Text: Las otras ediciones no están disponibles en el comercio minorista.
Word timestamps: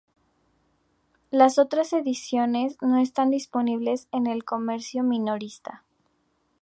Las 1.29 1.59
otras 1.59 1.93
ediciones 1.93 2.75
no 2.81 2.97
están 2.97 3.29
disponibles 3.29 4.07
en 4.11 4.25
el 4.25 4.43
comercio 4.45 5.03
minorista. 5.03 5.83